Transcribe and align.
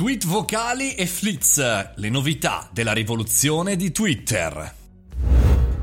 Tweet 0.00 0.24
vocali 0.24 0.94
e 0.94 1.04
flits, 1.04 1.58
le 1.96 2.08
novità 2.08 2.70
della 2.72 2.94
rivoluzione 2.94 3.76
di 3.76 3.92
Twitter. 3.92 4.74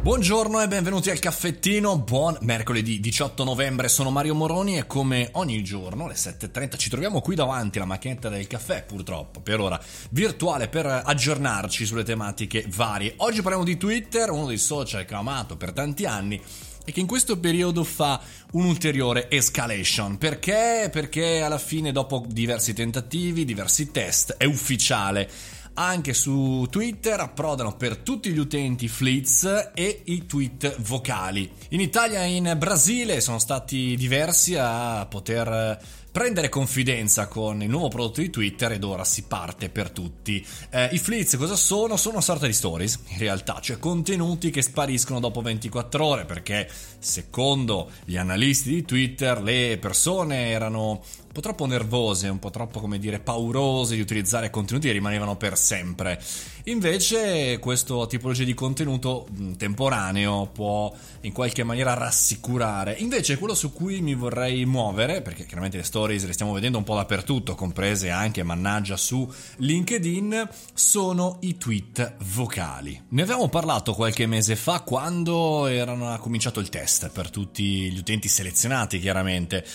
Buongiorno 0.01 0.59
e 0.59 0.67
benvenuti 0.67 1.11
al 1.11 1.19
caffettino, 1.19 1.99
buon 1.99 2.35
mercoledì 2.41 2.99
18 2.99 3.43
novembre, 3.43 3.89
sono 3.89 4.09
Mario 4.09 4.33
Moroni 4.33 4.75
e 4.75 4.87
come 4.87 5.29
ogni 5.33 5.63
giorno 5.63 6.05
alle 6.05 6.15
7.30 6.15 6.77
ci 6.79 6.89
troviamo 6.89 7.21
qui 7.21 7.35
davanti 7.35 7.77
alla 7.77 7.85
macchinetta 7.85 8.27
del 8.27 8.47
caffè 8.47 8.83
purtroppo, 8.85 9.39
per 9.39 9.59
ora 9.59 9.79
virtuale 10.09 10.67
per 10.67 10.87
aggiornarci 10.87 11.85
sulle 11.85 12.03
tematiche 12.03 12.65
varie. 12.69 13.13
Oggi 13.17 13.43
parliamo 13.43 13.63
di 13.63 13.77
Twitter, 13.77 14.31
uno 14.31 14.47
dei 14.47 14.57
social 14.57 15.05
che 15.05 15.13
ho 15.13 15.19
amato 15.19 15.57
per 15.57 15.73
tanti 15.73 16.05
anni 16.05 16.41
e 16.87 16.93
che 16.93 17.01
in 17.01 17.05
questo 17.05 17.37
periodo 17.37 17.83
fa 17.83 18.21
un'ulteriore 18.53 19.29
escalation. 19.29 20.17
Perché? 20.17 20.87
Perché 20.89 21.41
alla 21.41 21.57
fine, 21.57 21.91
dopo 21.91 22.23
diversi 22.25 22.73
tentativi, 22.73 23.43
diversi 23.43 23.91
test, 23.91 24.35
è 24.37 24.45
ufficiale. 24.45 25.29
Anche 25.73 26.13
su 26.13 26.65
Twitter 26.71 27.19
approdano 27.19 27.75
per 27.75 27.97
tutti 27.97 28.29
gli 28.29 28.39
utenti 28.39 28.87
flits 28.87 29.71
e 29.73 30.03
i 30.05 30.25
tweet 30.25 30.79
vocali. 30.79 31.51
In 31.69 31.81
Italia 31.81 32.23
e 32.23 32.35
in 32.35 32.55
Brasile 32.57 33.19
sono 33.19 33.37
stati 33.37 33.97
diversi 33.97 34.55
a 34.55 35.05
poter 35.07 35.77
prendere 36.11 36.49
confidenza 36.49 37.27
con 37.27 37.61
il 37.61 37.69
nuovo 37.69 37.89
prodotto 37.89 38.21
di 38.21 38.29
Twitter 38.29 38.71
ed 38.71 38.83
ora 38.83 39.03
si 39.03 39.23
parte 39.23 39.69
per 39.69 39.91
tutti. 39.91 40.45
Eh, 40.69 40.89
I 40.91 40.97
flits 40.97 41.37
cosa 41.37 41.55
sono? 41.55 41.95
Sono 41.97 42.15
una 42.15 42.23
sorta 42.23 42.45
di 42.47 42.53
stories, 42.53 42.99
in 43.09 43.19
realtà, 43.19 43.59
cioè 43.61 43.77
contenuti 43.77 44.49
che 44.49 44.61
spariscono 44.61 45.19
dopo 45.19 45.41
24 45.41 46.05
ore 46.05 46.25
perché 46.25 46.69
secondo 46.99 47.91
gli 48.05 48.17
analisti 48.17 48.71
di 48.71 48.83
Twitter 48.83 49.41
le 49.41 49.77
persone 49.79 50.49
erano 50.49 51.01
un 51.27 51.33
po' 51.33 51.41
troppo 51.41 51.65
nervose, 51.65 52.29
un 52.29 52.39
po' 52.39 52.49
troppo, 52.49 52.79
come 52.79 52.97
dire, 52.97 53.19
paurose 53.19 53.95
di 53.95 54.01
utilizzare 54.01 54.49
contenuti 54.49 54.87
che 54.87 54.93
rimanevano 54.93 55.35
per 55.35 55.57
sempre. 55.57 56.19
Invece 56.63 57.59
questa 57.59 58.07
tipologia 58.07 58.43
di 58.43 58.53
contenuto 58.53 59.27
temporaneo 59.57 60.47
può 60.47 60.91
in 61.21 61.33
qualche 61.33 61.63
maniera 61.63 61.93
rassicurare. 61.93 62.95
Invece 62.99 63.37
quello 63.37 63.53
su 63.53 63.71
cui 63.71 64.01
mi 64.01 64.15
vorrei 64.15 64.65
muovere, 64.65 65.21
perché 65.21 65.45
chiaramente 65.45 65.77
le 65.77 65.83
stories 66.07 66.25
le 66.25 66.33
stiamo 66.33 66.53
vedendo 66.53 66.77
un 66.77 66.85
po' 66.85 66.95
dappertutto, 66.95 67.53
comprese 67.53 68.09
anche, 68.09 68.41
mannaggia, 68.41 68.95
su 68.95 69.29
LinkedIn, 69.57 70.47
sono 70.73 71.37
i 71.41 71.57
tweet 71.57 72.15
vocali. 72.33 73.01
Ne 73.09 73.21
avevamo 73.23 73.49
parlato 73.49 73.93
qualche 73.93 74.25
mese 74.25 74.55
fa 74.55 74.81
quando 74.81 75.65
erano, 75.65 76.17
cominciato 76.19 76.61
il 76.61 76.69
test 76.69 77.09
per 77.09 77.29
tutti 77.29 77.91
gli 77.91 77.97
utenti 77.97 78.29
selezionati, 78.29 78.99
chiaramente. 78.99 79.65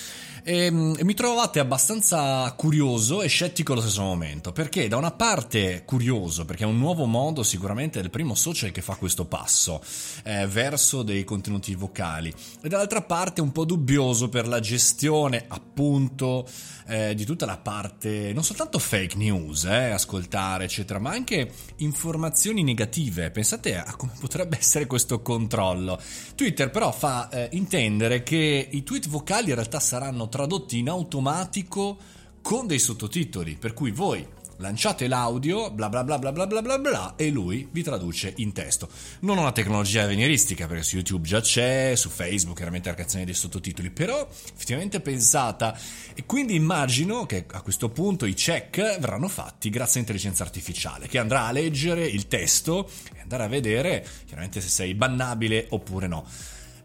Ehm, 0.44 0.96
e 0.98 1.04
mi 1.04 1.14
trovate 1.14 1.60
abbastanza 1.60 2.52
curioso 2.56 3.22
e 3.22 3.28
scettico 3.28 3.72
allo 3.72 3.80
stesso 3.80 4.02
momento, 4.02 4.50
perché 4.50 4.88
da 4.88 4.96
una 4.96 5.12
parte 5.12 5.84
curioso, 5.84 6.44
perché 6.44 6.64
è 6.64 6.66
un 6.66 6.78
nuovo 6.78 7.06
modo 7.06 7.44
sicuramente 7.44 8.00
del 8.00 8.10
primo 8.10 8.34
social 8.34 8.72
che 8.72 8.82
fa 8.82 8.96
questo 8.96 9.24
passo 9.24 9.80
eh, 10.24 10.46
verso 10.48 11.04
dei 11.04 11.22
contenuti 11.22 11.76
vocali, 11.76 12.34
e 12.60 12.68
dall'altra 12.68 13.02
parte 13.02 13.40
un 13.40 13.52
po' 13.52 13.64
dubbioso 13.64 14.28
per 14.28 14.48
la 14.48 14.58
gestione 14.58 15.44
appunto 15.46 16.44
eh, 16.88 17.14
di 17.14 17.24
tutta 17.24 17.46
la 17.46 17.58
parte, 17.58 18.32
non 18.32 18.42
soltanto 18.42 18.80
fake 18.80 19.16
news, 19.16 19.64
eh, 19.64 19.90
ascoltare 19.90 20.64
eccetera, 20.64 20.98
ma 20.98 21.10
anche 21.10 21.50
informazioni 21.76 22.64
negative. 22.64 23.30
Pensate 23.30 23.76
a 23.76 23.94
come 23.94 24.12
potrebbe 24.18 24.58
essere 24.58 24.86
questo 24.86 25.22
controllo. 25.22 26.00
Twitter 26.34 26.70
però 26.70 26.90
fa 26.90 27.28
eh, 27.28 27.48
intendere 27.52 28.24
che 28.24 28.68
i 28.70 28.82
tweet 28.82 29.08
vocali 29.08 29.50
in 29.50 29.54
realtà 29.54 29.78
saranno 29.78 30.28
tradotti 30.32 30.78
in 30.78 30.88
automatico 30.88 31.98
con 32.40 32.66
dei 32.66 32.78
sottotitoli, 32.78 33.56
per 33.56 33.74
cui 33.74 33.90
voi 33.90 34.26
lanciate 34.56 35.08
l'audio, 35.08 35.70
bla 35.70 35.90
bla 35.90 36.04
bla 36.04 36.18
bla 36.18 36.32
bla 36.32 36.46
bla 36.46 36.62
bla 36.62 36.78
bla 36.78 37.14
e 37.16 37.28
lui 37.30 37.68
vi 37.70 37.82
traduce 37.82 38.32
in 38.36 38.52
testo. 38.52 38.88
Non 39.20 39.36
una 39.36 39.52
tecnologia 39.52 40.04
avveniristica 40.04 40.66
perché 40.66 40.84
su 40.84 40.96
YouTube 40.96 41.26
già 41.26 41.40
c'è, 41.40 41.94
su 41.96 42.08
Facebook 42.08 42.56
chiaramente 42.56 42.88
la 42.88 42.94
creazione 42.94 43.26
dei 43.26 43.34
sottotitoli, 43.34 43.90
però 43.90 44.26
effettivamente 44.54 45.00
pensata 45.00 45.78
e 46.14 46.24
quindi 46.24 46.54
immagino 46.54 47.26
che 47.26 47.44
a 47.50 47.60
questo 47.60 47.90
punto 47.90 48.24
i 48.24 48.34
check 48.34 48.98
verranno 48.98 49.28
fatti 49.28 49.68
grazie 49.68 50.00
all'intelligenza 50.00 50.44
artificiale 50.44 51.08
che 51.08 51.18
andrà 51.18 51.46
a 51.46 51.52
leggere 51.52 52.06
il 52.06 52.26
testo 52.28 52.88
e 53.14 53.20
andare 53.20 53.42
a 53.42 53.48
vedere 53.48 54.06
chiaramente 54.24 54.62
se 54.62 54.68
sei 54.68 54.94
bannabile 54.94 55.66
oppure 55.70 56.06
no. 56.06 56.24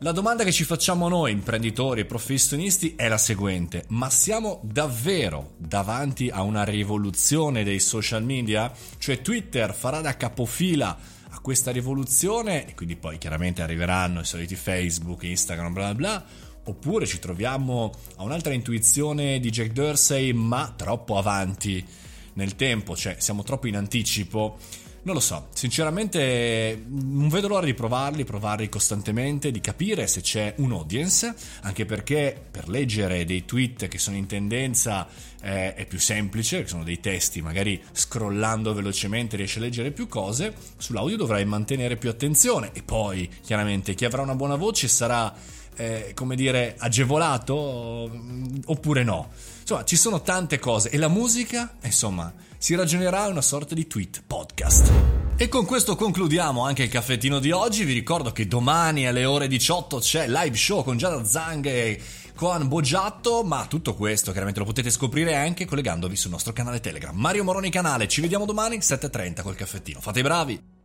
La 0.01 0.11
domanda 0.11 0.43
che 0.43 0.51
ci 0.51 0.63
facciamo 0.63 1.07
noi, 1.07 1.31
imprenditori 1.31 2.01
e 2.01 2.05
professionisti, 2.05 2.93
è 2.95 3.07
la 3.07 3.17
seguente: 3.17 3.85
ma 3.87 4.11
siamo 4.11 4.61
davvero 4.63 5.53
davanti 5.57 6.29
a 6.29 6.43
una 6.43 6.63
rivoluzione 6.63 7.63
dei 7.63 7.79
social 7.79 8.23
media? 8.23 8.71
Cioè 8.99 9.21
Twitter 9.21 9.73
farà 9.73 9.99
da 9.99 10.15
capofila 10.15 10.95
a 11.29 11.39
questa 11.39 11.71
rivoluzione 11.71 12.67
e 12.67 12.75
quindi 12.75 12.95
poi 12.95 13.17
chiaramente 13.17 13.63
arriveranno 13.63 14.19
i 14.19 14.25
soliti 14.25 14.55
Facebook, 14.55 15.23
Instagram, 15.23 15.73
bla 15.73 15.95
bla 15.95 16.25
oppure 16.65 17.07
ci 17.07 17.17
troviamo 17.17 17.91
a 18.17 18.23
un'altra 18.23 18.53
intuizione 18.53 19.39
di 19.39 19.49
Jack 19.49 19.71
Dorsey, 19.71 20.31
ma 20.31 20.73
troppo 20.75 21.17
avanti 21.17 21.83
nel 22.33 22.55
tempo, 22.55 22.95
cioè 22.95 23.15
siamo 23.17 23.41
troppo 23.41 23.67
in 23.67 23.77
anticipo 23.77 24.57
non 25.07 25.15
lo 25.15 25.21
so, 25.21 25.47
sinceramente 25.53 26.83
non 26.85 27.29
vedo 27.29 27.47
l'ora 27.47 27.65
di 27.65 27.73
provarli, 27.73 28.25
provarli 28.25 28.67
costantemente, 28.67 29.51
di 29.51 29.61
capire 29.61 30.05
se 30.05 30.19
c'è 30.19 30.55
un 30.57 30.73
audience, 30.73 31.33
anche 31.61 31.85
perché 31.85 32.37
per 32.51 32.67
leggere 32.67 33.23
dei 33.23 33.45
tweet 33.45 33.87
che 33.87 33.99
sono 33.99 34.17
in 34.17 34.25
tendenza 34.25 35.07
eh, 35.41 35.75
è 35.75 35.85
più 35.85 35.97
semplice, 35.97 36.67
sono 36.67 36.83
dei 36.83 36.99
testi, 36.99 37.41
magari 37.41 37.81
scrollando 37.93 38.73
velocemente 38.73 39.37
riesci 39.37 39.59
a 39.59 39.61
leggere 39.61 39.91
più 39.91 40.09
cose, 40.09 40.53
sull'audio 40.75 41.15
dovrai 41.15 41.45
mantenere 41.45 41.95
più 41.95 42.09
attenzione. 42.09 42.71
E 42.73 42.83
poi 42.83 43.29
chiaramente 43.41 43.93
chi 43.93 44.03
avrà 44.03 44.23
una 44.23 44.35
buona 44.35 44.57
voce 44.57 44.89
sarà, 44.89 45.33
eh, 45.77 46.11
come 46.13 46.35
dire, 46.35 46.75
agevolato 46.77 48.11
oppure 48.65 49.03
no. 49.03 49.29
Insomma, 49.61 49.83
ci 49.85 49.95
sono 49.95 50.21
tante 50.21 50.59
cose 50.59 50.89
e 50.89 50.97
la 50.97 51.07
musica, 51.07 51.75
insomma, 51.83 52.33
si 52.57 52.75
ragionerà 52.75 53.27
una 53.27 53.41
sorta 53.41 53.75
di 53.75 53.87
tweet 53.87 54.23
podcast. 54.25 54.91
E 55.35 55.47
con 55.49 55.65
questo 55.65 55.95
concludiamo 55.95 56.65
anche 56.65 56.83
il 56.83 56.89
caffettino 56.89 57.39
di 57.39 57.51
oggi. 57.51 57.83
Vi 57.83 57.93
ricordo 57.93 58.31
che 58.31 58.47
domani 58.47 59.07
alle 59.07 59.25
ore 59.25 59.47
18 59.47 59.99
c'è 59.99 60.27
live 60.27 60.55
show 60.55 60.83
con 60.83 60.97
Giada 60.97 61.23
Zang 61.23 61.65
e 61.65 62.01
con 62.33 62.67
Boggiatto, 62.67 63.43
ma 63.43 63.65
tutto 63.67 63.93
questo 63.93 64.31
chiaramente 64.31 64.59
lo 64.59 64.65
potete 64.65 64.89
scoprire 64.89 65.35
anche 65.35 65.65
collegandovi 65.65 66.15
sul 66.15 66.31
nostro 66.31 66.53
canale 66.53 66.79
Telegram. 66.79 67.15
Mario 67.15 67.43
Moroni 67.43 67.69
canale, 67.69 68.07
ci 68.07 68.21
vediamo 68.21 68.45
domani 68.45 68.77
7.30 68.77 69.41
col 69.43 69.55
caffettino. 69.55 69.99
Fate 69.99 70.19
i 70.19 70.23
bravi! 70.23 70.76